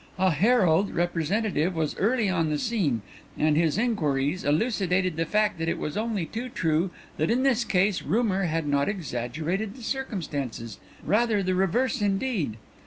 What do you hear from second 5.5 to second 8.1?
that it was only too true that in this case